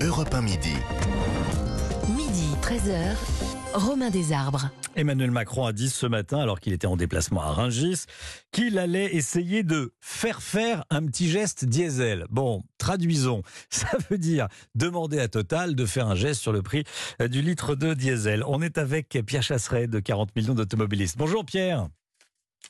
Europe 0.00 0.34
1 0.34 0.42
midi. 0.42 0.74
Midi, 2.08 2.54
13h, 2.62 3.14
Romain 3.74 4.10
Desarbres. 4.10 4.70
Emmanuel 4.96 5.30
Macron 5.30 5.66
a 5.66 5.72
dit 5.72 5.88
ce 5.88 6.06
matin, 6.06 6.38
alors 6.38 6.60
qu'il 6.60 6.72
était 6.72 6.86
en 6.86 6.96
déplacement 6.96 7.42
à 7.42 7.52
Rungis, 7.52 8.04
qu'il 8.50 8.78
allait 8.78 9.14
essayer 9.14 9.62
de 9.62 9.92
faire 10.00 10.42
faire 10.42 10.84
un 10.90 11.06
petit 11.06 11.28
geste 11.28 11.64
diesel. 11.64 12.26
Bon, 12.30 12.62
traduisons. 12.78 13.42
Ça 13.70 13.88
veut 14.10 14.18
dire 14.18 14.48
demander 14.74 15.18
à 15.20 15.28
Total 15.28 15.74
de 15.74 15.86
faire 15.86 16.08
un 16.08 16.14
geste 16.14 16.40
sur 16.40 16.52
le 16.52 16.62
prix 16.62 16.84
euh, 17.20 17.28
du 17.28 17.42
litre 17.42 17.74
de 17.74 17.94
diesel. 17.94 18.42
On 18.46 18.62
est 18.62 18.78
avec 18.78 19.18
Pierre 19.26 19.42
Chasseret 19.42 19.86
de 19.86 20.00
40 20.00 20.34
millions 20.34 20.54
d'automobilistes. 20.54 21.16
Bonjour 21.18 21.44
Pierre. 21.44 21.88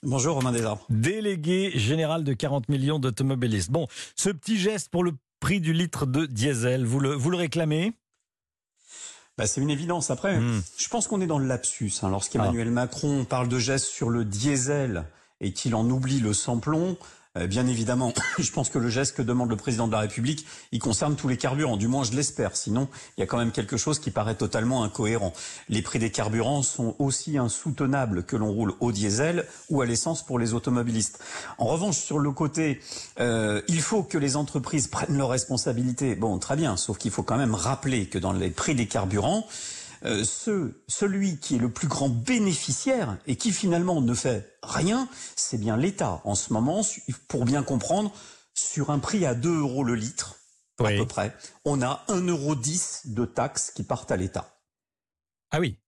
Bonjour 0.03 0.35
Romain 0.35 0.53
Desarbres. 0.53 0.85
Délégué 0.91 1.71
général 1.79 2.25
de 2.25 2.33
40 2.35 2.69
millions 2.69 2.99
d'automobilistes. 2.99 3.71
Bon, 3.71 3.87
ce 4.17 4.29
petit 4.31 4.59
geste 4.59 4.91
pour 4.91 5.05
le 5.05 5.13
prix 5.45 5.61
du 5.61 5.75
litre 5.75 6.07
de 6.07 6.25
diesel, 6.25 6.87
vous 6.87 7.01
le, 7.01 7.13
vous 7.13 7.29
le 7.29 7.37
réclamez? 7.37 7.93
Bah, 9.37 9.47
c'est 9.47 9.61
une 9.61 9.69
évidence. 9.69 10.11
Après, 10.11 10.39
Hmm. 10.41 10.63
je 10.79 10.89
pense 10.89 11.07
qu'on 11.07 11.21
est 11.21 11.27
dans 11.27 11.39
le 11.39 11.47
lapsus. 11.47 11.93
Hein. 12.01 12.09
Lorsqu'Emmanuel 12.09 12.71
Macron 12.71 13.27
parle 13.27 13.49
de 13.49 13.59
gestes 13.59 13.85
sur 13.85 14.09
le 14.09 14.25
diesel 14.25 15.05
et 15.43 15.53
qu'il 15.53 15.75
en 15.75 15.85
oublie 15.91 16.19
le 16.21 16.33
samplon, 16.33 16.97
bien 17.49 17.67
évidemment, 17.67 18.13
je 18.39 18.51
pense 18.53 18.69
que 18.69 18.79
le 18.79 18.89
geste 18.89 19.17
que 19.17 19.23
demande 19.23 19.51
le 19.51 19.57
président 19.57 19.87
de 19.87 19.93
la 19.93 20.01
République, 20.01 20.47
il 20.71 20.79
concerne 20.79 21.17
tous 21.17 21.29
les 21.29 21.37
carburants. 21.37 21.77
Du 21.77 21.89
moins, 21.89 22.05
je 22.05 22.13
l'espère. 22.13 22.57
Sinon, 22.57 22.89
il 23.17 23.21
y 23.21 23.25
a 23.25 23.27
quand 23.27 23.39
même 23.39 23.51
quelque 23.51 23.77
chose 23.77 23.99
qui 23.99 24.11
paraît 24.11 24.37
totalement 24.37 24.85
incohérent. 24.85 25.33
Les 25.69 25.83
prix 25.83 25.99
des 25.99 26.11
carburants 26.11 26.63
sont 26.63 26.95
aussi 26.99 27.37
insoutenables 27.37 28.23
que 28.23 28.37
l'on 28.37 28.53
roule 28.53 28.75
au 28.81 28.93
diesel 28.93 29.47
ou 29.69 29.83
à 29.83 29.87
l'essence 29.87 30.25
pour 30.25 30.39
les 30.39 30.55
automobilistes. 30.55 31.19
En 31.59 31.67
revanche, 31.67 31.99
sur 31.99 32.19
le 32.19 32.31
côté, 32.31 32.81
euh, 33.19 33.63
il 33.69 33.81
faut 33.81 34.03
que 34.03 34.19
les 34.19 34.37
entreprises 34.37 34.87
prennent 34.87 35.17
leurs 35.17 35.31
responsabilités. 35.31 36.15
Bon, 36.15 36.39
très 36.39 36.57
bien, 36.57 36.77
sauf 36.77 36.99
qu'il 36.99 37.11
faut 37.11 37.23
quand 37.23 37.37
même 37.37 37.55
rappeler 37.55 38.07
que 38.07 38.19
dans 38.19 38.33
les 38.33 38.51
prix 38.51 38.75
des 38.75 38.87
carburants, 38.87 39.47
euh, 40.05 40.25
ce, 40.25 40.83
celui 40.87 41.39
qui 41.39 41.57
est 41.57 41.59
le 41.59 41.71
plus 41.71 41.89
grand 41.89 42.09
bénéficiaire 42.09 43.17
et 43.27 43.37
qui 43.37 43.53
finalement 43.53 44.01
ne 44.01 44.15
fait 44.15 44.59
rien, 44.63 45.09
c'est 45.37 45.59
bien 45.59 45.77
l'État. 45.77 46.21
En 46.25 46.35
ce 46.35 46.53
moment, 46.53 46.83
pour 47.29 47.45
bien 47.45 47.63
comprendre, 47.63 48.13
sur 48.55 48.91
un 48.91 48.99
prix 48.99 49.25
à 49.27 49.35
2 49.35 49.61
euros 49.61 49.85
le 49.85 49.95
litre, 49.95 50.37
à 50.79 50.85
peu 50.85 51.07
près, 51.07 51.35
on 51.65 51.83
a 51.83 52.05
1,10 52.09 52.29
euro 52.31 52.55
de 52.55 53.25
taxes 53.25 53.71
qui 53.71 53.83
partent 53.83 54.11
à 54.11 54.17
l'État. 54.17 54.59
Ah 55.51 55.61
oui. 55.61 55.79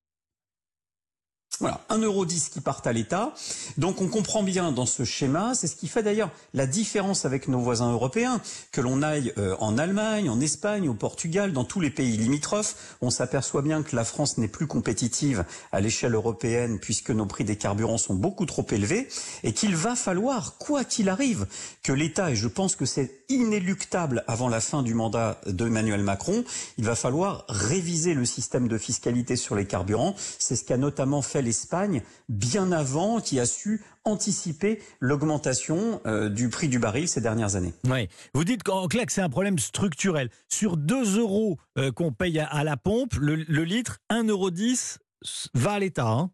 Voilà, 1.59 1.81
1,10€ 1.89 2.51
qui 2.51 2.61
partent 2.61 2.87
à 2.87 2.93
l'État. 2.93 3.33
Donc 3.79 4.03
on 4.03 4.09
comprend 4.09 4.43
bien 4.43 4.73
dans 4.73 4.85
ce 4.85 5.05
schéma, 5.05 5.55
c'est 5.55 5.67
ce 5.67 5.77
qui 5.77 5.89
fait 5.89 6.03
d'ailleurs 6.03 6.31
la 6.53 6.67
différence 6.67 7.25
avec 7.25 7.49
nos 7.49 7.61
voisins 7.61 7.91
européens, 7.91 8.43
que 8.73 8.83
l'on 8.83 9.01
aille 9.01 9.33
euh, 9.39 9.57
en 9.59 9.79
Allemagne, 9.79 10.29
en 10.29 10.39
Espagne, 10.39 10.87
au 10.87 10.93
Portugal, 10.93 11.55
dans 11.55 11.65
tous 11.65 11.81
les 11.81 11.89
pays 11.89 12.19
limitrophes, 12.19 12.97
on 13.01 13.09
s'aperçoit 13.09 13.63
bien 13.63 13.83
que 13.83 13.97
la 13.97 14.05
France 14.05 14.37
n'est 14.37 14.49
plus 14.49 14.67
compétitive 14.67 15.47
à 15.73 15.81
l'échelle 15.81 16.15
européenne 16.15 16.79
puisque 16.79 17.11
nos 17.11 17.25
prix 17.25 17.45
des 17.45 17.57
carburants 17.57 17.97
sont 17.97 18.15
beaucoup 18.15 18.45
trop 18.45 18.67
élevés 18.71 19.09
et 19.43 19.55
qu'il 19.55 19.77
va 19.77 19.97
falloir, 19.97 20.59
quoi 20.59 20.85
qu'il 20.85 21.09
arrive, 21.09 21.47
que 21.83 21.93
l'État, 21.93 22.33
et 22.33 22.37
je 22.37 22.49
pense 22.49 22.77
que 22.77 22.85
c'est 22.85 23.13
inéluctable 23.31 24.25
avant 24.27 24.49
la 24.49 24.61
fin 24.61 24.83
du 24.83 24.93
mandat 24.93 25.41
d'Emmanuel 25.47 26.03
Macron, 26.03 26.45
il 26.77 26.85
va 26.85 26.95
falloir 26.95 27.47
réviser 27.49 28.13
le 28.13 28.27
système 28.27 28.69
de 28.69 28.77
fiscalité 28.77 29.37
sur 29.37 29.55
les 29.55 29.67
carburants. 29.67 30.15
C'est 30.39 30.55
ce 30.55 30.65
qu'a 30.65 30.77
notamment 30.77 31.23
fait 31.23 31.46
l'Espagne 31.47 32.03
bien 32.29 32.71
avant, 32.73 33.21
qui 33.21 33.41
a 33.41 33.47
su 33.47 33.83
anticiper 34.05 34.83
l'augmentation 35.01 36.01
euh, 36.07 36.29
du 36.29 36.49
prix 36.51 36.69
du 36.69 36.79
baril 36.79 37.09
ces 37.09 37.21
dernières 37.21 37.57
années. 37.57 37.73
Oui. 37.89 38.09
Vous 38.35 38.45
dites 38.45 38.63
qu'en 38.63 38.87
clair 38.89 39.07
que 39.07 39.13
c'est 39.13 39.23
un 39.23 39.31
problème 39.31 39.59
structurel. 39.59 40.29
Sur 40.49 40.77
2 40.77 41.19
euros 41.19 41.57
euh, 41.79 41.91
qu'on 41.91 42.13
paye 42.13 42.39
à, 42.39 42.47
à 42.47 42.63
la 42.65 42.77
pompe, 42.77 43.15
le, 43.15 43.37
le 43.37 43.65
litre, 43.65 43.99
1,10 44.11 44.29
euro 44.31 44.51
va 45.55 45.73
à 45.73 45.79
l'État. 45.79 46.07
hein. 46.07 46.31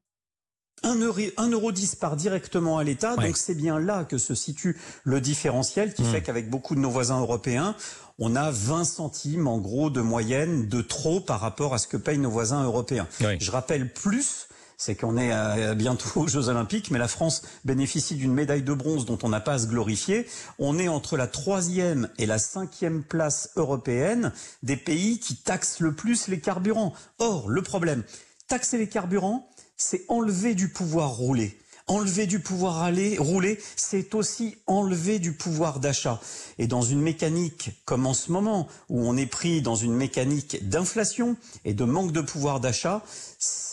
1,10 0.85 1.53
euro 1.53 1.71
part 2.01 2.17
directement 2.17 2.79
à 2.79 2.83
l'État, 2.85 3.15
Ouais. 3.15 3.27
donc 3.29 3.37
c'est 3.37 3.55
bien 3.55 3.79
là 3.79 4.05
que 4.05 4.19
se 4.19 4.35
situe 4.35 4.77
le 5.05 5.21
différentiel 5.21 5.95
qui 5.95 6.03
Mm. 6.03 6.07
fait 6.11 6.23
qu'avec 6.23 6.51
beaucoup 6.51 6.75
de 6.75 6.81
nos 6.81 6.91
voisins 6.91 7.21
européens, 7.21 7.77
on 8.19 8.35
a 8.35 8.51
20 8.51 8.83
centimes 8.85 9.47
en 9.47 9.59
gros 9.59 9.91
de 9.91 10.01
moyenne 10.01 10.67
de 10.69 10.81
trop 10.83 11.21
par 11.21 11.39
rapport 11.41 11.73
à 11.73 11.79
ce 11.79 11.87
que 11.87 11.97
payent 11.97 12.19
nos 12.19 12.31
voisins 12.31 12.65
européens. 12.65 13.07
Oui. 13.21 13.37
Je 13.41 13.51
rappelle 13.53 13.93
plus, 13.93 14.49
c'est 14.85 14.97
qu'on 14.97 15.17
est 15.17 15.33
euh, 15.33 15.75
bientôt 15.75 16.23
aux 16.23 16.27
Jeux 16.27 16.49
Olympiques, 16.49 16.91
mais 16.91 16.99
la 16.99 17.07
France 17.07 17.43
bénéficie 17.65 18.17
d'une 18.17 18.33
médaille 18.33 18.65
de 18.65 18.73
bronze 18.73 19.07
dont 19.07 19.19
on 19.23 19.29
n'a 19.29 19.39
pas 19.39 19.53
à 19.53 19.59
se 19.61 19.69
glorifier. 19.69 20.27
On 20.59 20.77
est 20.77 20.89
entre 20.89 21.17
la 21.17 21.29
troisième 21.29 22.09
et 22.19 22.27
la 22.27 22.41
cinquième 22.41 23.05
place 23.05 23.51
européenne 23.55 24.33
des 24.65 24.77
pays 24.77 25.21
qui 25.21 25.37
taxent 25.37 25.79
le 25.79 25.95
plus 25.95 26.27
les 26.27 26.41
carburants. 26.41 26.95
Or, 27.21 27.49
le 27.49 27.63
problème, 27.63 28.03
taxer 28.49 28.77
les 28.77 28.89
carburants, 28.89 29.49
c'est 29.77 30.05
enlever 30.09 30.57
du 30.57 30.69
pouvoir 30.69 31.11
rouler. 31.11 31.57
Enlever 31.87 32.27
du 32.27 32.41
pouvoir 32.41 32.83
aller, 32.83 33.19
rouler, 33.19 33.59
c'est 33.77 34.15
aussi 34.15 34.57
enlever 34.67 35.19
du 35.19 35.33
pouvoir 35.33 35.81
d'achat. 35.81 36.21
Et 36.59 36.67
dans 36.67 36.83
une 36.83 37.01
mécanique 37.01 37.71
comme 37.85 38.07
en 38.07 38.15
ce 38.15 38.31
moment, 38.31 38.69
où 38.89 39.07
on 39.07 39.17
est 39.17 39.27
pris 39.27 39.63
dans 39.63 39.75
une 39.75 39.95
mécanique 39.95 40.69
d'inflation 40.69 41.37
et 41.65 41.75
de 41.75 41.85
manque 41.85 42.13
de 42.13 42.21
pouvoir 42.21 42.61
d'achat, 42.61 43.03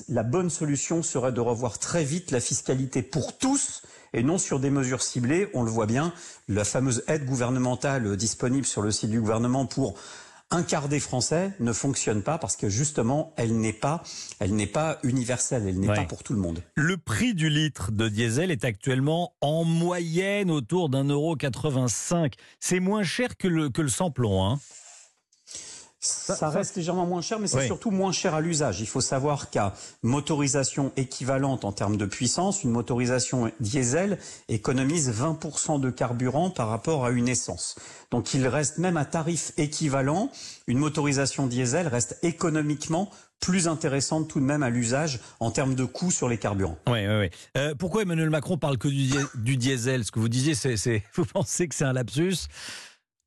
la 0.07 0.23
bonne 0.23 0.49
solution 0.49 1.03
serait 1.03 1.31
de 1.31 1.41
revoir 1.41 1.79
très 1.79 2.03
vite 2.03 2.31
la 2.31 2.39
fiscalité 2.39 3.01
pour 3.01 3.37
tous 3.37 3.83
et 4.13 4.23
non 4.23 4.37
sur 4.37 4.59
des 4.59 4.69
mesures 4.69 5.03
ciblées. 5.03 5.49
On 5.53 5.63
le 5.63 5.71
voit 5.71 5.85
bien, 5.85 6.13
la 6.47 6.63
fameuse 6.63 7.03
aide 7.07 7.25
gouvernementale 7.25 8.17
disponible 8.17 8.65
sur 8.65 8.81
le 8.81 8.91
site 8.91 9.11
du 9.11 9.21
gouvernement 9.21 9.65
pour 9.65 9.95
un 10.51 10.63
quart 10.63 10.89
des 10.89 10.99
Français 10.99 11.51
ne 11.59 11.71
fonctionne 11.73 12.23
pas 12.23 12.37
parce 12.39 12.55
que 12.55 12.69
justement, 12.69 13.33
elle 13.37 13.55
n'est 13.59 13.73
pas, 13.73 14.01
elle 14.39 14.55
n'est 14.55 14.65
pas 14.67 14.97
universelle, 15.03 15.65
elle 15.67 15.79
n'est 15.79 15.87
Ouais. 15.89 15.95
pas 15.95 16.05
pour 16.05 16.23
tout 16.23 16.33
le 16.33 16.39
monde. 16.39 16.63
Le 16.75 16.97
prix 16.97 17.33
du 17.35 17.49
litre 17.49 17.91
de 17.91 18.09
diesel 18.09 18.49
est 18.49 18.65
actuellement 18.65 19.33
en 19.41 19.63
moyenne 19.63 20.49
autour 20.49 20.89
d'un 20.89 21.03
euro 21.03 21.35
85. 21.35 22.33
C'est 22.59 22.79
moins 22.79 23.03
cher 23.03 23.37
que 23.37 23.47
le, 23.47 23.69
que 23.69 23.81
le 23.83 23.89
samplon. 23.89 24.43
Hein. 24.43 24.59
Ça, 26.01 26.49
reste 26.49 26.77
légèrement 26.77 27.05
moins 27.05 27.21
cher, 27.21 27.39
mais 27.39 27.47
c'est 27.47 27.57
Oui. 27.57 27.65
surtout 27.65 27.91
moins 27.91 28.13
cher 28.13 28.33
à 28.33 28.39
l'usage. 28.39 28.79
Il 28.79 28.87
faut 28.87 29.01
savoir 29.01 29.49
qu'à 29.49 29.73
motorisation 30.01 30.93
équivalente 30.95 31.65
en 31.65 31.71
termes 31.73 31.97
de 31.97 32.05
puissance, 32.05 32.63
une 32.63 32.71
motorisation 32.71 33.51
diesel 33.59 34.17
économise 34.47 35.11
20% 35.11 35.79
de 35.81 35.89
carburant 35.89 36.51
par 36.51 36.69
rapport 36.69 37.03
à 37.05 37.09
une 37.11 37.27
essence. 37.27 37.75
Donc 38.11 38.33
il 38.33 38.47
reste 38.47 38.77
même 38.77 38.95
à 38.95 39.03
tarif 39.05 39.51
équivalent, 39.57 40.31
une 40.67 40.77
motorisation 40.77 41.47
diesel 41.47 41.87
reste 41.87 42.17
économiquement 42.23 43.09
plus 43.41 43.67
intéressante 43.67 44.27
tout 44.29 44.39
de 44.39 44.45
même 44.45 44.63
à 44.63 44.69
l'usage 44.69 45.19
en 45.39 45.51
termes 45.51 45.73
de 45.75 45.85
coût 45.85 46.11
sur 46.11 46.27
les 46.29 46.37
carburants. 46.37 46.77
Oui, 46.87 47.07
oui, 47.07 47.15
oui. 47.21 47.29
Euh, 47.57 47.73
pourquoi 47.75 48.01
Emmanuel 48.01 48.29
Macron 48.29 48.57
parle 48.57 48.77
que 48.77 48.87
du, 48.89 49.09
du 49.35 49.55
diesel? 49.57 50.03
Ce 50.03 50.11
que 50.11 50.19
vous 50.19 50.27
disiez, 50.29 50.55
c'est, 50.55 50.75
c'est- 50.77 51.03
vous 51.15 51.25
pensez 51.25 51.67
que 51.67 51.75
c'est 51.75 51.85
un 51.85 51.93
lapsus? 51.93 52.35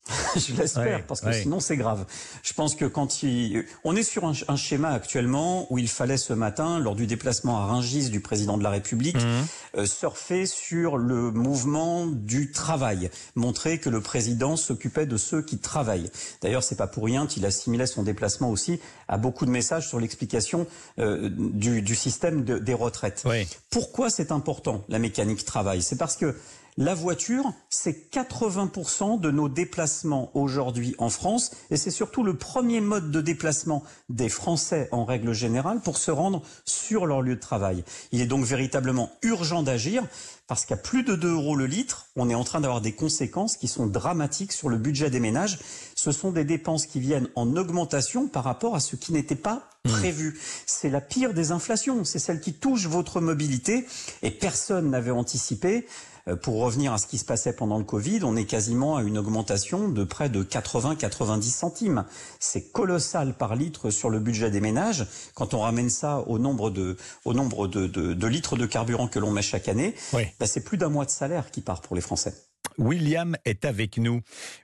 Je 0.37 0.55
l'espère, 0.55 0.99
Ouais, 0.99 1.05
parce 1.07 1.21
que 1.21 1.27
ouais. 1.27 1.43
sinon 1.43 1.61
c'est 1.61 1.77
grave. 1.77 2.05
Je 2.43 2.53
pense 2.55 2.75
que 2.75 2.85
quand 2.87 3.23
il... 3.23 3.65
On 3.85 3.95
est 3.95 4.03
sur 4.03 4.25
un, 4.25 4.33
un 4.49 4.57
schéma 4.57 4.89
actuellement 4.91 5.67
où 5.73 5.79
il 5.79 5.89
fallait 5.89 6.17
ce 6.17 6.33
matin, 6.33 6.79
lors 6.81 6.97
du 6.97 7.07
déplacement 7.07 7.59
à 7.59 7.67
Rungis 7.67 8.11
du 8.11 8.21
président 8.21 8.59
de 8.59 8.63
la 8.65 8.71
République, 8.71 9.17
Mhm. 9.17 9.47
euh, 9.79 9.87
surfer 9.87 10.47
sur 10.47 10.97
le 10.97 11.31
mouvement 11.31 12.07
du 12.07 12.51
travail, 12.51 13.11
montrer 13.37 13.79
que 13.79 13.89
le 13.91 14.01
président 14.01 14.57
s'occupait 14.57 15.07
de 15.07 15.17
ceux 15.17 15.41
qui 15.43 15.59
travaillent. 15.59 16.11
D'ailleurs, 16.41 16.65
c'est 16.65 16.77
pas 16.77 16.89
pour 16.89 17.05
rien 17.05 17.27
qu'il 17.27 17.47
assimilait 17.47 17.87
son 17.87 18.03
déplacement 18.03 18.51
aussi 18.51 18.81
à 19.09 19.19
beaucoup 19.19 19.47
de 19.47 19.51
messages 19.51 19.89
sur 19.89 20.01
l'explication 20.01 20.67
euh, 20.99 21.31
du, 21.31 21.81
du 21.83 21.95
système 21.95 22.43
de- 22.45 22.59
des 22.59 22.75
retraites. 22.75 23.23
Pourquoi 23.71 24.11
c'est 24.11 24.33
important, 24.33 24.83
la 24.89 24.99
mécanique 24.99 25.45
travail? 25.45 25.81
C'est 25.83 25.97
parce 25.97 26.17
que 26.17 26.35
la 26.79 26.95
voiture, 26.95 27.53
c'est 27.69 28.11
80% 28.13 29.21
de 29.21 29.31
nos 29.31 29.49
déplacements 29.49 30.31
aujourd'hui 30.35 30.95
en 30.99 31.11
France, 31.11 31.51
et 31.71 31.77
c'est 31.77 31.91
surtout 31.91 32.23
le 32.23 32.35
premier 32.35 32.81
mode 32.81 33.11
de 33.11 33.21
déplacement 33.21 33.83
des 34.09 34.29
Français 34.29 34.89
en 34.91 35.05
règle 35.05 35.33
générale 35.33 35.81
pour 35.81 35.99
se 35.99 36.11
rendre 36.11 36.43
sur 36.65 37.05
leur 37.05 37.21
lieu 37.21 37.37
de 37.37 37.41
travail. 37.41 37.85
Il 38.11 38.21
est 38.21 38.27
donc 38.27 38.45
véritablement 38.45 39.11
urgent 39.23 39.63
d'agir, 39.63 40.03
parce 40.47 40.65
qu'à 40.65 40.77
plus 40.77 41.03
de 41.03 41.15
2 41.15 41.33
euros 41.33 41.57
le 41.57 41.67
litre, 41.67 42.07
on 42.17 42.29
est 42.29 42.35
en 42.35 42.45
train 42.45 42.61
d'avoir 42.61 42.81
des 42.81 42.93
conséquences 42.93 43.57
qui 43.57 43.69
sont 43.69 43.87
dramatiques 43.87 44.53
sur 44.53 44.69
le 44.69 44.77
budget 44.77 45.09
des 45.09 45.21
ménages. 45.21 45.59
Ce 45.95 46.13
sont 46.13 46.31
des 46.31 46.45
dépenses 46.45 46.87
qui 46.87 47.01
viennent 47.01 47.29
en 47.37 47.57
augmentation 47.57 48.29
par 48.29 48.45
rapport 48.45 48.75
à 48.75 48.81
ce 48.81 48.97
qui 48.97 49.13
n'était 49.13 49.35
pas 49.35 49.69
prévu. 49.85 50.39
C'est 50.67 50.91
la 50.91 51.01
pire 51.01 51.35
des 51.35 51.53
inflations, 51.53 52.05
c'est 52.05 52.19
celle 52.19 52.41
qui 52.41 52.53
touche 52.53 52.87
votre 52.87 53.21
mobilité 53.21 53.87
et 54.23 54.31
personne 54.31 54.91
n'avait 54.91 55.11
anticipé. 55.11 55.87
Euh, 56.29 56.37
Pour 56.37 56.61
revenir 56.61 56.93
à 56.93 56.99
ce 56.99 57.07
qui 57.07 57.19
se 57.19 57.25
passait 57.25 57.53
pendant 57.53 57.79
le 57.79 57.85
Covid, 57.85 58.21
on 58.25 58.37
est 58.37 58.45
quasiment 58.45 58.97
à 58.97 59.03
une 59.03 59.19
augmentation 59.19 59.89
de 59.89 60.05
près 60.05 60.29
de 60.29 60.43
80-90 60.45 61.43
centimes. 61.43 62.05
C'est 62.39 62.71
colossal 62.71 63.35
par 63.35 63.57
litre 63.57 63.91
sur 63.91 64.09
le 64.11 64.21
budget 64.21 64.51
des 64.51 64.61
ménages. 64.61 65.07
Quand 65.35 65.55
on 65.55 65.61
ramène 65.61 65.91
ça 65.91 66.21
au 66.29 66.39
nombre 66.39 66.71
de, 66.71 66.97
au 67.25 67.35
nombre 67.35 67.67
de, 67.67 67.87
de- 67.87 68.15
de 68.15 68.27
litres 68.27 68.57
de 68.57 68.67
carburant 68.67 69.09
que 69.09 69.19
l'on 69.19 69.31
met 69.33 69.43
chaque 69.43 69.69
année, 69.69 69.95
Oui. 70.13 70.25
bah, 70.39 70.47
c'est 70.47 70.63
plus 70.65 70.79
d'un 70.79 70.89
mois 70.91 71.05
de 71.05 71.11
salaire 71.11 71.51
qui 71.51 71.61
part 71.61 71.81
pour 71.81 71.97
les 71.97 72.03
Français. 72.03 72.35
William 72.79 73.37
est 73.45 73.65
avec 73.65 73.99
nous. 73.99 74.21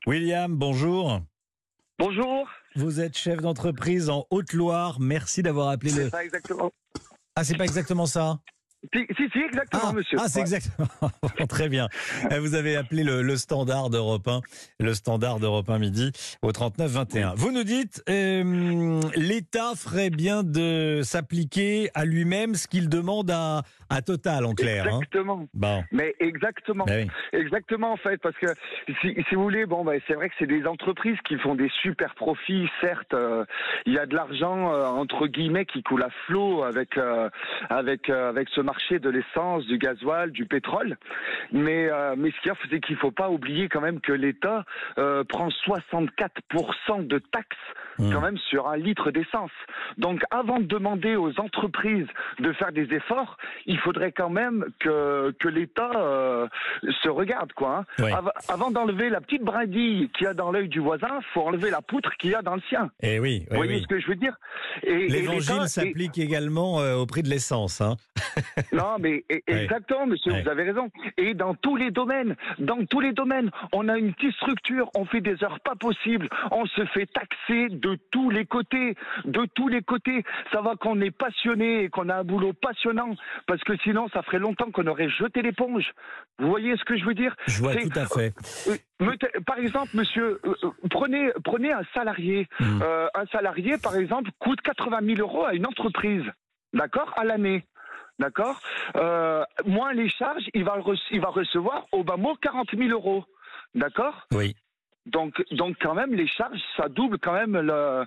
William, 0.06 0.54
bonjour. 0.54 1.20
Bonjour. 1.98 2.48
vous 2.76 3.00
êtes 3.00 3.18
chef 3.18 3.40
d'entreprise 3.40 4.08
en 4.08 4.24
Haute-Loire. 4.30 5.00
Merci 5.00 5.42
d'avoir 5.42 5.68
appelé 5.70 5.90
le. 5.90 6.10
Exactement. 6.22 6.70
Ah, 7.34 7.42
c'est 7.44 7.56
pas 7.56 7.64
exactement 7.64 8.06
ça 8.06 8.38
Si, 8.94 9.06
si, 9.16 9.28
si, 9.32 9.38
exactement, 9.40 9.82
Ah, 9.88 9.92
monsieur. 9.92 10.18
ah, 10.20 10.28
c'est 10.28 10.38
Ouais. 10.38 10.42
exactement. 10.42 10.88
Très 11.48 11.68
bien. 11.68 11.88
Euh, 12.32 12.38
Vous 12.40 12.54
avez 12.54 12.76
appelé 12.76 13.02
le, 13.02 13.22
le 13.22 13.36
standard 13.36 13.90
d'Europe 13.90 14.28
1, 14.28 14.40
le 14.78 14.94
standard 14.94 15.40
d'Europe 15.40 15.68
1 15.68 15.78
midi 15.80 16.12
au 16.42 16.52
39 16.52 16.88
21. 16.90 17.34
Vous 17.34 17.50
nous 17.50 17.64
dites, 17.64 18.02
euh, 18.08 19.00
l'État 19.16 19.72
ferait 19.76 20.10
bien 20.10 20.44
de 20.44 21.00
s'appliquer 21.02 21.90
à 21.94 22.04
lui-même 22.04 22.54
ce 22.54 22.68
qu'il 22.68 22.88
demande 22.88 23.30
à, 23.32 23.62
à 23.90 24.00
Total, 24.00 24.44
en 24.46 24.54
clair. 24.54 24.84
Hein? 24.86 24.98
Exactement. 24.98 25.48
Bon, 25.54 25.82
Mais 25.90 26.14
exactement. 26.20 26.84
ben 26.84 27.08
oui. 27.08 27.38
Exactement 27.40 27.92
en 27.92 27.96
fait, 27.96 28.18
parce 28.18 28.36
que 28.36 28.46
si, 29.02 29.14
si 29.28 29.34
vous 29.34 29.42
voulez, 29.42 29.66
bon, 29.66 29.84
bah, 29.84 29.94
c'est 30.06 30.14
vrai 30.14 30.28
que 30.28 30.34
c'est 30.38 30.46
des 30.46 30.66
entreprises 30.66 31.18
qui 31.26 31.36
font 31.38 31.56
des 31.56 31.70
super 31.82 32.14
profits. 32.14 32.68
Certes, 32.80 33.12
euh, 33.14 33.44
il 33.86 33.92
y 33.94 33.98
a 33.98 34.06
de 34.06 34.14
l'argent 34.14 34.72
euh, 34.72 34.84
entre 34.86 35.26
guillemets 35.26 35.66
qui 35.66 35.82
coule 35.82 36.02
à 36.04 36.10
flot 36.26 36.62
avec 36.62 36.90
avec 37.70 38.08
avec 38.08 38.48
ce 38.50 38.60
marché 38.68 38.98
de 38.98 39.08
l'essence, 39.08 39.64
du 39.66 39.78
gasoil, 39.78 40.30
du 40.30 40.44
pétrole. 40.44 40.98
Mais 41.52 41.88
euh, 41.90 42.14
mais 42.18 42.30
ce 42.32 42.40
qu'il 42.42 42.50
a, 42.50 42.54
c'est 42.70 42.80
qu'il 42.80 42.96
faut 42.96 43.16
pas 43.22 43.30
oublier 43.30 43.68
quand 43.70 43.80
même 43.80 44.00
que 44.00 44.12
l'État 44.12 44.64
euh, 44.98 45.24
prend 45.24 45.48
64% 45.48 47.06
de 47.06 47.18
taxes 47.18 47.56
Mmh. 47.98 48.12
quand 48.12 48.20
même 48.20 48.38
sur 48.38 48.68
un 48.68 48.76
litre 48.76 49.10
d'essence. 49.10 49.50
Donc 49.96 50.22
avant 50.30 50.58
de 50.60 50.64
demander 50.66 51.16
aux 51.16 51.38
entreprises 51.40 52.06
de 52.38 52.52
faire 52.52 52.72
des 52.72 52.92
efforts, 52.94 53.36
il 53.66 53.78
faudrait 53.78 54.12
quand 54.12 54.30
même 54.30 54.64
que, 54.78 55.32
que 55.40 55.48
l'État 55.48 55.90
euh, 55.96 56.46
se 57.02 57.08
regarde. 57.08 57.52
quoi. 57.54 57.84
hein. 57.98 58.04
Av- 58.12 58.32
avant 58.48 58.70
d'enlever 58.70 59.08
la 59.10 59.20
petite 59.20 59.42
brindille 59.42 60.10
qu'il 60.10 60.24
y 60.24 60.26
a 60.28 60.34
dans 60.34 60.50
l'œil 60.52 60.68
du 60.68 60.78
voisin, 60.80 61.18
faut 61.34 61.42
enlever 61.42 61.70
la 61.70 61.82
poutre 61.82 62.10
qu'il 62.18 62.30
y 62.30 62.34
a 62.34 62.42
dans 62.42 62.54
le 62.54 62.60
sien. 62.68 62.90
Eh 63.02 63.18
oui, 63.18 63.40
oui, 63.40 63.46
Vous 63.50 63.56
voyez 63.56 63.74
oui. 63.76 63.82
ce 63.82 63.86
que 63.88 63.98
je 64.00 64.06
veux 64.06 64.14
dire? 64.16 64.34
Et- 64.82 64.92
et 64.92 65.08
L'évangile 65.08 65.52
l'État- 65.54 65.64
et- 65.64 65.68
s'applique 65.68 66.18
également 66.18 66.80
euh, 66.80 66.94
au 66.96 67.06
prix 67.06 67.22
de 67.22 67.28
l'essence. 67.28 67.80
Hein. 67.80 67.96
Non, 68.72 68.96
mais 69.00 69.24
e- 69.32 69.40
exactement, 69.46 70.06
monsieur, 70.06 70.32
vous 70.42 70.48
avez 70.48 70.62
raison. 70.64 70.88
Et 71.16 71.34
dans 71.34 71.54
tous 71.54 71.76
les 71.76 71.90
domaines, 71.90 72.36
dans 72.58 72.84
tous 72.86 73.00
les 73.00 73.12
domaines, 73.12 73.50
on 73.72 73.88
a 73.88 73.96
une 73.98 74.12
petite 74.14 74.34
structure, 74.36 74.88
on 74.94 75.04
fait 75.04 75.20
des 75.20 75.42
heures 75.42 75.60
pas 75.60 75.74
possibles, 75.74 76.28
on 76.50 76.66
se 76.66 76.84
fait 76.86 77.06
taxer 77.06 77.68
de 77.70 77.87
tous 78.10 78.30
les 78.30 78.46
côtés, 78.46 78.94
de 79.24 79.46
tous 79.54 79.68
les 79.68 79.82
côtés. 79.82 80.24
Ça 80.52 80.60
va 80.60 80.76
qu'on 80.76 81.00
est 81.00 81.10
passionné 81.10 81.84
et 81.84 81.88
qu'on 81.88 82.08
a 82.08 82.16
un 82.16 82.24
boulot 82.24 82.52
passionnant, 82.52 83.14
parce 83.46 83.62
que 83.64 83.76
sinon, 83.78 84.08
ça 84.08 84.22
ferait 84.22 84.38
longtemps 84.38 84.70
qu'on 84.70 84.86
aurait 84.86 85.08
jeté 85.08 85.42
l'éponge. 85.42 85.92
Vous 86.38 86.48
voyez 86.48 86.76
ce 86.76 86.84
que 86.84 86.96
je 86.96 87.04
veux 87.04 87.14
dire? 87.14 87.34
Je 87.46 87.62
vois 87.62 87.74
tout 87.74 87.90
à 87.94 88.06
fait. 88.06 88.32
Euh, 88.68 89.16
Par 89.46 89.58
exemple, 89.58 89.90
monsieur, 89.94 90.40
euh, 90.44 90.54
euh, 90.64 90.70
prenez, 90.90 91.30
prenez 91.44 91.72
un 91.72 91.82
salarié. 91.94 92.46
Mm. 92.60 92.82
Euh, 92.82 93.08
un 93.14 93.26
salarié, 93.26 93.78
par 93.78 93.96
exemple, 93.96 94.30
coûte 94.38 94.60
80 94.60 94.98
000 95.16 95.20
euros 95.20 95.44
à 95.44 95.54
une 95.54 95.66
entreprise, 95.66 96.24
d'accord, 96.72 97.12
à 97.16 97.24
l'année. 97.24 97.64
D'accord? 98.18 98.60
Euh, 98.96 99.44
Moins 99.64 99.92
les 99.92 100.08
charges, 100.08 100.42
il 100.52 100.64
va, 100.64 100.76
il 101.12 101.20
va 101.20 101.28
recevoir 101.28 101.86
au 101.92 102.02
bas 102.02 102.16
mot 102.16 102.34
40 102.42 102.68
000 102.76 102.90
euros. 102.90 103.24
D'accord? 103.74 104.26
Oui. 104.32 104.56
Donc, 105.12 105.42
donc, 105.52 105.76
quand 105.80 105.94
même, 105.94 106.14
les 106.14 106.26
charges, 106.26 106.58
ça 106.76 106.88
double 106.88 107.18
quand 107.18 107.32
même 107.32 107.56
le. 107.56 108.04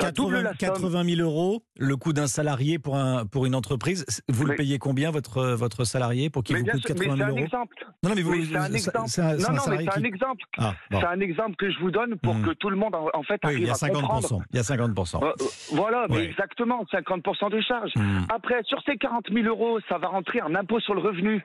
Ça 0.00 0.10
double 0.10 0.34
80, 0.34 0.42
la 0.42 0.50
somme. 0.50 0.90
80 0.92 1.04
000 1.16 1.20
euros, 1.28 1.62
le 1.78 1.96
coût 1.96 2.12
d'un 2.12 2.26
salarié 2.26 2.78
pour, 2.78 2.96
un, 2.96 3.24
pour 3.24 3.46
une 3.46 3.54
entreprise. 3.54 4.04
Vous 4.28 4.44
le 4.44 4.50
Mais- 4.50 4.56
payez 4.56 4.78
combien, 4.78 5.10
votre, 5.10 5.42
votre 5.54 5.84
salarié, 5.84 6.28
pour 6.28 6.42
qu'il 6.42 6.56
vous 6.58 6.64
coûte 6.64 6.80
sûr, 6.86 6.94
mais 6.98 7.06
80 7.06 7.10
c'est 7.12 7.16
000 7.16 7.22
un 7.24 7.30
euros? 7.30 7.38
exemple. 7.38 7.76
Non, 8.02 8.10
non, 8.10 8.16
mais 8.16 8.22
Mais 8.22 8.44
c'est 8.44 8.56
un 8.56 8.72
exemple. 8.74 9.08
c'est 9.08 9.20
un- 9.22 9.24
Non, 9.24 9.30
un 9.32 9.36
non, 9.36 9.52
mais 9.52 9.58
salarié 9.60 9.88
c'est 9.90 9.98
un 9.98 10.00
qui- 10.02 10.06
exemple. 10.08 10.44
Ah, 10.58 10.74
bon. 10.90 11.00
C'est 11.00 11.06
un 11.06 11.20
exemple 11.20 11.56
que 11.56 11.70
je 11.70 11.78
vous 11.78 11.90
donne 11.90 12.16
pour 12.18 12.34
Mm. 12.34 12.42
que 12.46 12.50
tout 12.54 12.68
le 12.70 12.76
monde, 12.76 12.94
en, 12.94 13.06
en 13.14 13.22
fait, 13.22 13.40
Oui, 13.44 13.50
arrive 13.50 13.58
il 13.60 13.66
y 13.66 13.70
a 13.70 13.72
à 13.74 13.88
comprendre. 13.88 14.28
50%. 14.28 14.42
Il 14.50 14.56
y 14.56 14.58
a 14.58 14.62
50%. 14.62 15.22
Euh, 15.22 15.26
euh, 15.26 15.44
voilà, 15.72 16.06
mais 16.10 16.24
exactement, 16.24 16.84
50% 16.92 17.48
de 17.50 17.60
charges. 17.60 17.92
Hmm, 17.96 18.24
Après, 18.28 18.62
sur 18.64 18.82
ces 18.82 18.96
40 18.96 19.26
000 19.32 19.46
euros, 19.46 19.78
ça 19.88 19.96
va 19.98 20.08
rentrer 20.08 20.42
en 20.42 20.54
impôt 20.54 20.80
sur 20.80 20.94
le 20.94 21.00
revenu. 21.00 21.42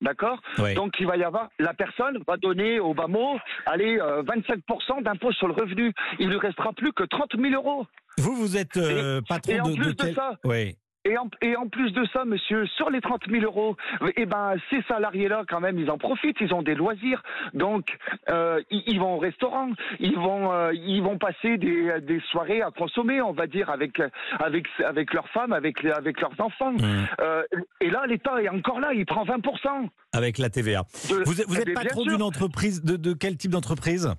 D'accord. 0.00 0.40
Donc, 0.74 0.94
il 0.98 1.06
va 1.06 1.16
y 1.16 1.24
avoir, 1.24 1.48
la 1.58 1.74
personne 1.74 2.18
va 2.26 2.36
donner 2.36 2.80
au 2.80 2.94
bas 2.94 3.06
mot, 3.06 3.38
allez, 3.66 3.98
euh, 4.00 4.22
25% 4.22 5.02
d'impôt 5.02 5.30
sur 5.32 5.46
le 5.46 5.52
revenu. 5.54 5.92
Il 6.18 6.28
ne 6.28 6.32
lui 6.32 6.38
restera 6.38 6.72
plus 6.72 6.92
que 6.92 7.04
30 7.04 7.36
000 7.38 7.52
euros. 7.54 7.86
Vous, 8.18 8.34
vous 8.34 8.56
êtes 8.56 8.76
euh, 8.76 9.20
patron 9.28 9.52
et 9.52 9.60
en 9.60 9.68
de, 9.68 9.74
plus 9.74 9.94
de 9.94 10.08
de 10.08 10.14
ça- 10.14 10.36
Oui. 10.44 10.76
Et 11.06 11.16
en, 11.16 11.30
et 11.40 11.56
en 11.56 11.66
plus 11.66 11.92
de 11.92 12.04
ça, 12.12 12.26
monsieur, 12.26 12.66
sur 12.66 12.90
les 12.90 13.00
30 13.00 13.22
000 13.30 13.42
euros, 13.42 13.74
eh 14.16 14.26
ben, 14.26 14.56
ces 14.68 14.82
salariés-là, 14.82 15.44
quand 15.48 15.58
même, 15.60 15.78
ils 15.78 15.90
en 15.90 15.96
profitent, 15.96 16.36
ils 16.42 16.52
ont 16.52 16.60
des 16.62 16.74
loisirs. 16.74 17.22
Donc, 17.54 17.96
euh, 18.28 18.60
ils, 18.70 18.82
ils 18.86 19.00
vont 19.00 19.14
au 19.14 19.18
restaurant, 19.18 19.70
ils 19.98 20.14
vont, 20.16 20.52
euh, 20.52 20.72
ils 20.74 21.00
vont 21.02 21.16
passer 21.16 21.56
des, 21.56 22.00
des 22.02 22.20
soirées 22.30 22.60
à 22.60 22.70
consommer, 22.70 23.22
on 23.22 23.32
va 23.32 23.46
dire, 23.46 23.70
avec, 23.70 23.98
avec, 24.40 24.66
avec 24.84 25.14
leurs 25.14 25.28
femmes, 25.30 25.54
avec, 25.54 25.82
avec 25.86 26.20
leurs 26.20 26.38
enfants. 26.38 26.72
Hmm. 26.72 27.06
Euh, 27.20 27.44
et 27.80 27.88
là, 27.88 28.04
l'État 28.06 28.42
est 28.42 28.50
encore 28.50 28.78
là, 28.80 28.92
il 28.92 29.06
prend 29.06 29.24
20%. 29.24 29.88
Avec 30.12 30.36
la 30.36 30.50
TVA. 30.50 30.82
de- 31.08 31.24
Vous 31.24 31.40
êtes, 31.40 31.48
vous 31.48 31.56
Eh 31.56 31.60
êtes 31.60 31.64
bien, 31.66 31.74
patron 31.76 32.02
d'une 32.04 32.22
entreprise, 32.22 32.84
de, 32.84 32.96
de 32.96 33.14
quel 33.14 33.38
type 33.38 33.52
d'entreprise? 33.52 34.12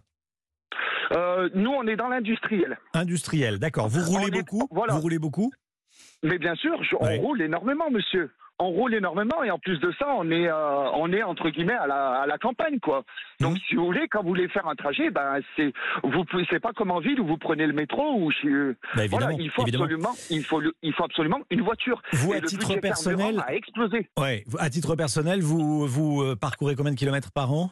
Nous, 1.53 1.69
on 1.71 1.85
est 1.87 1.95
dans 1.97 2.07
l'industriel. 2.07 2.77
Industrielle, 2.93 3.59
d'accord. 3.59 3.87
Vous 3.89 3.99
On 3.99 4.17
roulez 4.17 4.27
est- 4.27 4.31
beaucoup? 4.41 4.67
voilà. 4.71 4.93
Vous 4.93 5.01
roulez 5.01 5.19
beaucoup? 5.19 5.51
Mais 6.23 6.37
bien 6.37 6.55
sûr, 6.55 6.83
je- 6.83 6.95
on 6.99 7.17
roule 7.19 7.41
énormément, 7.41 7.89
monsieur. 7.89 8.31
On 8.59 8.69
roule 8.69 8.93
énormément 8.93 9.43
et 9.43 9.49
en 9.49 9.57
plus 9.57 9.79
de 9.79 9.91
ça, 9.97 10.05
on 10.15 10.29
est, 10.29 10.47
euh, 10.47 10.91
on 10.93 11.11
est 11.11 11.23
entre 11.23 11.49
guillemets 11.49 11.73
à 11.73 11.87
la, 11.87 12.21
à 12.21 12.27
la 12.27 12.37
campagne, 12.37 12.79
quoi. 12.79 13.03
Donc, 13.39 13.53
Mhm. 13.53 13.59
si 13.67 13.75
vous 13.75 13.85
voulez, 13.85 14.07
quand 14.07 14.21
vous 14.21 14.27
voulez 14.27 14.47
faire 14.49 14.67
un 14.67 14.75
trajet, 14.75 15.09
ben 15.09 15.39
c'est, 15.55 15.73
vous, 16.03 16.23
pouvez- 16.25 16.45
c'est 16.51 16.59
pas 16.59 16.71
comme 16.73 16.91
en 16.91 16.99
ville 16.99 17.19
où 17.19 17.25
vous 17.25 17.37
prenez 17.39 17.65
le 17.65 17.73
métro 17.73 18.13
ou 18.19 18.29
voilà, 19.09 19.31
il 19.39 19.49
faut 19.49 19.63
évidemment. 19.63 19.85
absolument, 19.85 20.11
il 20.29 20.43
faut, 20.45 20.61
il 20.83 20.93
faut 20.93 21.03
absolument 21.05 21.39
une 21.49 21.61
voiture. 21.61 22.03
Vous, 22.13 22.33
Et 22.33 22.37
à 22.37 22.41
titre 22.41 22.75
personnel, 22.77 23.43
a 23.47 23.55
explosé. 23.55 24.07
ouais, 24.19 24.43
à 24.59 24.69
titre 24.69 24.95
personnel, 24.95 25.41
vous, 25.41 25.87
vous 25.87 26.21
euh, 26.21 26.35
parcourez 26.35 26.75
combien 26.75 26.91
de 26.91 26.97
kilomètres 26.97 27.31
par 27.31 27.51
an? 27.51 27.71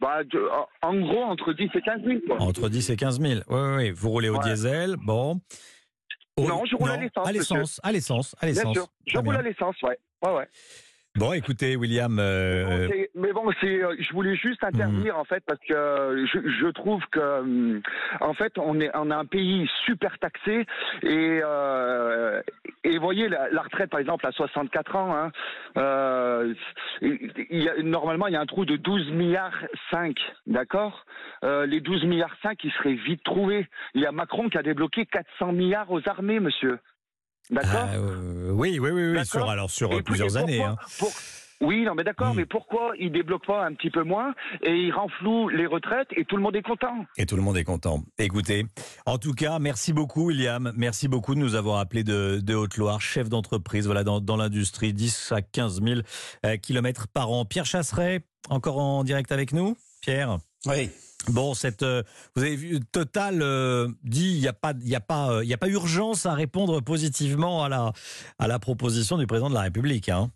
Bah, 0.00 0.24
de- 0.24 0.48
en- 0.82 0.88
en 0.88 1.00
gros, 1.00 1.22
entre 1.22 1.52
10 1.52 1.70
et 1.74 1.80
15 1.82 2.02
000, 2.04 2.18
quoi. 2.26 2.40
Entre 2.40 2.68
10 2.68 2.90
et 2.90 2.96
15 2.96 3.20
000. 3.20 3.40
Oui, 3.48 3.56
oui, 3.60 3.74
oui. 3.76 3.90
Vous 3.90 4.10
roulez 4.10 4.28
au 4.28 4.34
Ouais. 4.38 4.44
diesel, 4.44 4.96
bon. 4.96 5.40
Non, 6.46 6.64
je 6.64 6.76
roule 6.76 6.90
à 6.90 6.96
l'essence, 6.96 7.26
À 7.26 7.32
l'essence, 7.32 7.80
à 7.82 7.92
l'essence, 7.92 8.34
à 8.40 8.46
Bien 8.46 8.54
l'essence. 8.54 8.74
sûr, 8.74 8.88
je 9.06 9.18
roule 9.18 9.36
à 9.36 9.42
l'essence, 9.42 9.80
ouais. 9.82 9.98
Ouais, 10.22 10.32
ouais. 10.32 10.48
Bon, 11.18 11.32
écoutez, 11.32 11.74
William, 11.74 12.14
Bon, 12.14 12.22
euh, 12.22 12.88
mais 13.16 13.32
bon, 13.32 13.50
c'est, 13.60 13.82
euh, 13.82 13.96
je 13.98 14.12
voulais 14.12 14.36
juste 14.36 14.62
intervenir 14.62 15.18
en 15.18 15.24
fait 15.24 15.42
parce 15.46 15.58
que 15.68 15.74
euh, 15.74 16.26
je, 16.26 16.38
je 16.48 16.66
trouve 16.68 17.02
que 17.10 17.18
euh, 17.18 17.80
en 18.20 18.34
fait 18.34 18.56
on 18.56 18.78
est 18.80 18.90
on 18.94 19.10
a 19.10 19.16
un 19.16 19.24
pays 19.24 19.68
super 19.84 20.16
taxé 20.18 20.64
et 21.02 21.40
euh, 21.42 22.40
et 22.84 22.96
vous 22.96 23.02
voyez 23.02 23.28
la, 23.28 23.50
la 23.50 23.62
retraite 23.62 23.90
par 23.90 23.98
exemple 23.98 24.26
à 24.26 24.32
64 24.32 24.96
ans, 24.96 25.14
hein, 25.16 25.32
euh, 25.76 26.54
il 27.02 27.32
y 27.50 27.68
a, 27.68 27.82
normalement 27.82 28.28
il 28.28 28.34
y 28.34 28.36
a 28.36 28.40
un 28.40 28.46
trou 28.46 28.64
de 28.64 28.76
12 28.76 29.10
milliards 29.10 29.58
5, 29.90 30.16
d'accord? 30.46 31.04
Euh, 31.44 31.66
Les 31.66 31.80
12 31.80 32.04
milliards 32.04 32.36
5, 32.42 32.62
ils 32.64 32.72
seraient 32.72 32.94
vite 32.94 33.22
trouvés. 33.24 33.66
Il 33.94 34.00
y 34.00 34.06
a 34.06 34.12
Macron 34.12 34.48
qui 34.48 34.58
a 34.58 34.62
débloqué 34.62 35.06
400 35.06 35.52
milliards 35.52 35.90
aux 35.90 36.08
armées, 36.08 36.40
monsieur. 36.40 36.78
D'accord 37.50 37.88
ah, 37.90 37.94
euh, 37.96 38.50
oui, 38.52 38.78
oui, 38.78 38.90
oui, 38.90 39.12
oui, 39.16 39.26
sur, 39.26 39.48
alors 39.48 39.70
sur 39.70 39.92
Et 39.92 39.96
euh, 39.96 40.02
plusieurs 40.02 40.28
puis, 40.28 40.36
années. 40.38 40.62
hein. 40.62 40.76
pour- 40.98 41.12
Oui, 41.60 41.82
non, 41.84 41.94
mais 41.96 42.04
d'accord, 42.04 42.34
Mm. 42.34 42.36
mais 42.36 42.46
pourquoi 42.46 42.92
il 43.00 43.10
débloque 43.10 43.44
pas 43.44 43.64
un 43.66 43.74
petit 43.74 43.90
peu 43.90 44.04
moins 44.04 44.32
et 44.62 44.76
il 44.76 44.92
renfloue 44.92 45.48
les 45.48 45.66
retraites 45.66 46.06
et 46.16 46.24
tout 46.24 46.36
le 46.36 46.42
monde 46.42 46.54
est 46.54 46.62
content? 46.62 47.04
Et 47.16 47.26
tout 47.26 47.34
le 47.34 47.42
monde 47.42 47.56
est 47.56 47.64
content. 47.64 48.04
Écoutez, 48.18 48.64
en 49.06 49.18
tout 49.18 49.32
cas, 49.32 49.58
merci 49.58 49.92
beaucoup, 49.92 50.26
William. 50.26 50.72
Merci 50.76 51.08
beaucoup 51.08 51.34
de 51.34 51.40
nous 51.40 51.56
avoir 51.56 51.80
appelé 51.80 52.04
de, 52.04 52.38
de 52.40 52.54
Haute-Loire, 52.54 53.00
chef 53.00 53.28
d'entreprise, 53.28 53.86
voilà, 53.86 54.04
dans, 54.04 54.20
dans 54.20 54.36
l'industrie, 54.36 54.92
10 54.92 55.32
à 55.32 55.42
15 55.42 55.82
000 55.82 56.00
euh, 56.46 56.56
kilomètres 56.58 57.08
par 57.08 57.28
an. 57.32 57.44
Pierre 57.44 57.66
Chasseret, 57.66 58.20
encore 58.50 58.78
en 58.78 59.02
direct 59.02 59.32
avec 59.32 59.52
nous? 59.52 59.76
Pierre? 60.00 60.38
Oui. 60.66 60.90
Bon, 61.26 61.52
cette, 61.52 61.82
euh, 61.82 62.02
vous 62.34 62.42
avez 62.42 62.56
vu, 62.56 62.80
Total 62.80 63.42
euh, 63.42 63.88
dit 64.02 64.34
il 64.34 64.40
n'y 64.40 64.48
a 64.48 64.52
pas, 64.52 64.72
il 64.82 64.94
a 64.94 65.00
pas, 65.00 65.30
euh, 65.32 65.52
a 65.52 65.56
pas 65.58 65.68
urgence 65.68 66.24
à 66.26 66.32
répondre 66.32 66.80
positivement 66.80 67.64
à 67.64 67.68
la, 67.68 67.92
à 68.38 68.46
la 68.46 68.58
proposition 68.58 69.18
du 69.18 69.26
président 69.26 69.50
de 69.50 69.54
la 69.54 69.62
République. 69.62 70.08
Hein. 70.08 70.30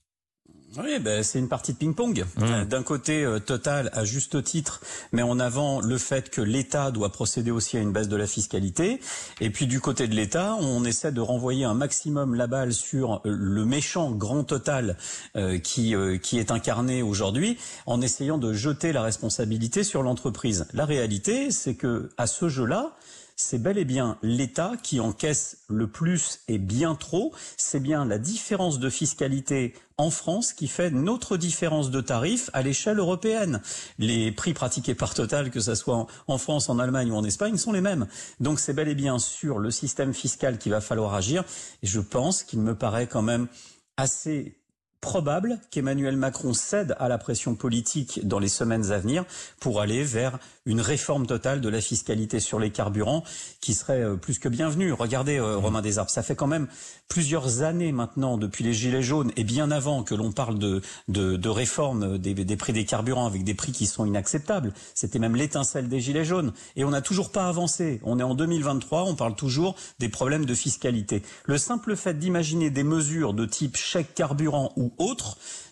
Oui, 0.79 0.99
ben, 1.01 1.23
c'est 1.23 1.39
une 1.39 1.49
partie 1.49 1.75
de 1.75 1.79
ping-pong. 1.79 2.25
Mmh. 2.37 2.65
D'un 2.65 2.83
côté, 2.83 3.25
euh, 3.25 3.39
Total, 3.39 3.91
à 3.93 4.05
juste 4.05 4.43
titre, 4.43 4.81
met 5.13 5.23
en 5.23 5.39
avant 5.39 5.81
le 5.81 5.99
fait 5.99 6.31
que 6.31 6.41
l'État 6.41 6.91
doit 6.91 7.11
procéder 7.11 7.51
aussi 7.51 7.77
à 7.77 7.81
une 7.81 7.93
baisse 7.93 8.09
de 8.09 8.17
la 8.17 8.27
fiscalité. 8.27 9.01
Et 9.41 9.51
puis 9.51 9.67
du 9.67 9.81
côté 9.81 10.09
de 10.09 10.15
l'État, 10.15 10.57
on 10.61 10.85
essaie 10.85 11.13
de 11.13 11.21
renvoyer 11.21 11.65
un 11.65 11.75
maximum 11.75 12.35
la 12.35 12.47
balle 12.47 12.73
sur 12.73 13.15
euh, 13.15 13.21
le 13.25 13.65
méchant 13.65 14.13
grand 14.13 14.45
Total 14.45 14.97
euh, 15.37 15.59
qui, 15.59 15.95
euh, 15.95 16.17
qui 16.17 16.39
est 16.39 16.51
incarné 16.51 17.03
aujourd'hui, 17.03 17.59
en 17.87 18.01
essayant 18.01 18.39
de 18.39 18.53
jeter 18.53 18.93
la 18.93 19.03
responsabilité 19.03 19.85
sur 19.85 20.03
l'entreprise. 20.03 20.67
La 20.73 20.85
réalité, 20.85 21.51
c'est 21.51 21.75
que 21.75 22.11
à 22.17 22.27
ce 22.27 22.49
jeu-là, 22.49 22.93
c'est 23.37 23.61
bel 23.61 23.79
et 23.79 23.85
bien 23.85 24.19
l'État 24.23 24.73
qui 24.83 25.01
encaisse 25.01 25.59
le 25.69 25.87
plus 25.87 26.41
et 26.49 26.59
bien 26.59 26.95
trop. 26.95 27.33
C'est 27.57 27.81
bien 27.81 28.05
la 28.05 28.19
différence 28.19 28.79
de 28.79 28.91
fiscalité 28.91 29.75
en 29.99 30.11
France 30.11 30.53
qui 30.53 30.69
fait 30.69 30.91
notre 30.91 31.37
différence 31.37 31.91
de 31.91 32.01
tarifs 32.01 32.51
à 32.53 32.63
l'échelle 32.63 32.99
européenne. 32.99 33.61
Les 33.99 34.33
prix 34.33 34.55
pratiqués 34.55 34.95
par 34.95 35.15
Total, 35.15 35.51
que 35.51 35.61
ce 35.61 35.75
soit 35.75 36.07
en 36.27 36.39
France, 36.39 36.69
en 36.69 36.79
Allemagne 36.79 37.11
ou 37.11 37.17
en 37.17 37.25
Espagne, 37.25 37.57
sont 37.57 37.73
les 37.73 37.81
mêmes. 37.81 38.07
Donc 38.41 38.61
c'est 38.61 38.73
bel 38.73 38.89
et 38.89 38.95
bien 38.95 39.19
sur 39.19 39.59
le 39.59 39.71
système 39.71 40.15
fiscal 40.15 40.59
qu'il 40.59 40.73
va 40.73 40.81
falloir 40.81 41.15
agir. 41.15 41.45
Et 41.83 41.87
je 41.87 42.01
pense 42.01 42.43
qu'il 42.43 42.61
me 42.61 42.75
paraît 42.75 43.07
quand 43.07 43.23
même 43.23 43.49
assez 43.97 44.62
probable 45.03 45.59
qu'Emmanuel 45.71 46.17
Macron 46.17 46.55
cède 46.55 46.95
à 46.99 47.09
la 47.09 47.19
pression 47.19 47.55
politique 47.57 48.27
dans 48.27 48.39
les 48.39 48.49
semaines 48.49 48.93
à 48.93 48.99
venir 48.99 49.25
pour 49.61 49.81
aller 49.81 50.05
vers 50.05 50.39
une 50.65 50.81
réforme 50.81 51.27
totale 51.27 51.61
de 51.61 51.69
la 51.69 51.81
fiscalité 51.81 52.39
sur 52.39 52.61
les 52.61 52.71
carburants 52.71 53.25
qui 53.61 53.75
serait 53.75 54.01
euh, 54.01 54.15
plus 54.15 54.39
que 54.39 54.49
bienvenue. 54.49 54.93
Regardez, 54.93 55.39
euh, 55.39 55.57
mmh. 55.57 55.61
Romain 55.61 55.83
Desarbes, 55.83 56.09
ça 56.09 56.23
fait 56.23 56.37
quand 56.37 56.47
même 56.47 56.69
plusieurs 57.09 57.63
années 57.63 57.93
maintenant, 57.93 58.39
depuis 58.39 58.65
les 58.65 58.73
Gilets 58.73 59.03
jaunes 59.03 59.33
et 59.37 59.45
bien 59.45 59.71
avant 59.71 60.05
que 60.05 60.15
l'on 60.15 60.31
parle 60.31 60.59
de, 60.59 60.81
de, 61.09 61.37
de 61.37 61.49
réforme 61.49 62.17
des, 62.17 62.33
des, 62.33 62.57
prix 62.57 62.73
des 62.73 62.85
carburants 62.85 63.27
avec 63.27 63.43
des 63.45 63.55
prix 63.55 63.73
qui 63.73 63.87
sont 63.87 64.07
inacceptables. 64.07 64.73
C'était 64.95 65.19
même 65.19 65.35
l'étincelle 65.35 65.89
des 65.89 66.01
Gilets 66.01 66.25
jaunes. 66.25 66.53
Et 66.77 66.85
on 66.85 66.91
n'a 66.91 67.03
toujours 67.03 67.33
pas 67.33 67.49
avancé. 67.49 68.01
On 68.05 68.21
est 68.21 68.23
en 68.23 68.35
2023, 68.35 69.03
on 69.03 69.17
parle 69.17 69.35
toujours 69.35 69.75
des 69.99 70.09
problèmes 70.09 70.47
de 70.47 70.55
fiscalité. 70.55 71.23
Le 71.45 71.59
simple 71.59 71.97
fait 71.97 72.19
d'imaginer 72.19 72.71
des 72.71 72.85
mesures 72.85 73.35
de 73.35 73.47
type 73.47 73.77
chèque 73.77 74.15
carburant 74.15 74.73
ou 74.77 74.92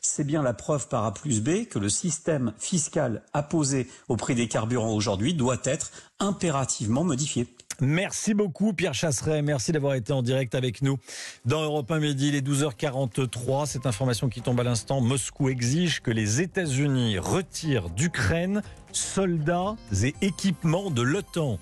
c'est 0.01 0.25
bien 0.25 0.43
la 0.43 0.55
preuve 0.55 0.89
par 0.89 1.05
A 1.05 1.15
plus 1.15 1.41
B 1.41 1.67
que 1.69 1.79
le 1.79 1.89
système 1.89 2.53
fiscal 2.59 3.23
apposé 3.33 3.89
au 4.09 4.17
prix 4.17 4.35
des 4.35 4.49
carburants 4.49 4.93
aujourd'hui 4.93 5.35
doit 5.35 5.61
être 5.65 5.91
impérativement 6.19 7.05
modifié. 7.05 7.47
Merci 7.83 8.35
beaucoup 8.35 8.75
Pierre 8.75 8.93
Chasseret, 8.93 9.41
merci 9.41 9.73
d'avoir 9.73 9.95
été 9.95 10.13
en 10.13 10.23
direct 10.23 10.55
avec 10.55 10.83
nous 10.83 10.99
dans 11.47 11.63
Europe 11.63 11.91
1 11.91 11.99
Midi, 11.99 12.31
les 12.31 12.43
12h43. 12.43 13.67
Cette 13.67 13.87
information 13.87 14.29
qui 14.29 14.43
tombe 14.43 14.61
à 14.61 14.65
l'instant, 14.65 15.01
Moscou 15.01 15.49
exige 15.49 16.03
que 16.03 16.11
les 16.11 16.43
États-Unis 16.43 17.19
retirent 17.19 17.89
d'Ukraine 17.89 18.63
soldats 18.93 19.77
et 20.03 20.15
équipements 20.21 20.91
de 20.91 21.03
l'OTAN. 21.03 21.59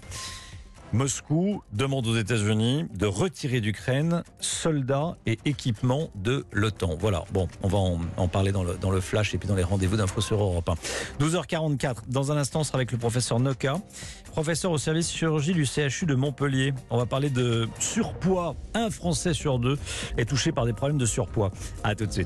Moscou 0.94 1.62
demande 1.72 2.06
aux 2.06 2.16
États-Unis 2.16 2.86
de 2.94 3.04
retirer 3.04 3.60
d'Ukraine 3.60 4.22
soldats 4.40 5.18
et 5.26 5.38
équipements 5.44 6.08
de 6.14 6.46
l'OTAN. 6.50 6.96
Voilà, 6.98 7.24
bon, 7.30 7.46
on 7.62 7.68
va 7.68 7.78
en, 8.16 8.28
parler 8.28 8.52
dans 8.52 8.64
le, 8.64 8.78
dans 8.78 8.90
le, 8.90 9.00
flash 9.00 9.34
et 9.34 9.38
puis 9.38 9.48
dans 9.48 9.54
les 9.54 9.62
rendez-vous 9.62 9.98
d'infos 9.98 10.22
sur 10.22 10.40
Europe 10.40 10.70
1. 10.70 10.74
12h44, 11.22 12.08
dans 12.08 12.32
un 12.32 12.38
instant, 12.38 12.60
on 12.60 12.64
sera 12.64 12.76
avec 12.76 12.90
le 12.90 12.96
professeur 12.96 13.38
Noka, 13.38 13.76
professeur 14.32 14.70
au 14.70 14.78
service 14.78 15.12
chirurgie 15.12 15.52
du 15.52 15.66
CHU 15.66 16.06
de 16.06 16.14
Montpellier. 16.14 16.72
On 16.88 16.96
va 16.96 17.04
parler 17.04 17.28
de 17.28 17.68
surpoids. 17.78 18.56
Un 18.72 18.88
Français 18.88 19.34
sur 19.34 19.58
deux 19.58 19.78
est 20.16 20.24
touché 20.24 20.52
par 20.52 20.64
des 20.64 20.72
problèmes 20.72 20.98
de 20.98 21.06
surpoids. 21.06 21.50
À 21.84 21.94
tout 21.94 22.06
de 22.06 22.12
suite. 22.12 22.16